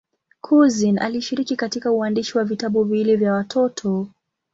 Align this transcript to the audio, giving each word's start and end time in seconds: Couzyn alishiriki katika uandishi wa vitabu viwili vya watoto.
Couzyn 0.41 0.97
alishiriki 0.99 1.55
katika 1.55 1.91
uandishi 1.91 2.37
wa 2.37 2.43
vitabu 2.43 2.83
viwili 2.83 3.15
vya 3.15 3.33
watoto. 3.33 4.07